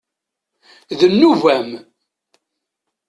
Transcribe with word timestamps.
D 0.99 1.01
nnuba-m. 1.11 1.71